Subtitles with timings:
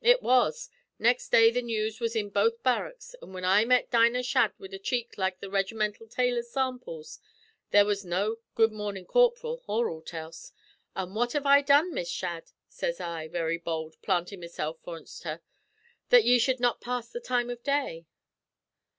[0.03, 0.71] It was.
[0.97, 4.73] Next day the news was in both barracks; an' whin I met Dinah Shadd wid
[4.73, 7.19] a cheek like all the reg'mintal tailors' samples,
[7.69, 10.53] there was no 'Good mornin', corp'ril,' or aught else.
[10.95, 15.39] 'An' what have I done, Miss Shadd,' sez I, very bould, plantin' mesilf forninst her,
[16.09, 18.07] 'that ye should not pass the time of day?'